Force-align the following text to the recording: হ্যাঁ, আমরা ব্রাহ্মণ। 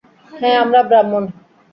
হ্যাঁ, 0.31 0.57
আমরা 0.63 0.81
ব্রাহ্মণ। 0.83 1.23